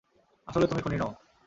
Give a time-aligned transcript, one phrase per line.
[0.47, 1.11] আসলে, তুমি খুনী নও।